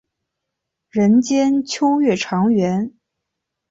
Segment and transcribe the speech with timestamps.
[0.89, 2.91] 人间秋月长圆。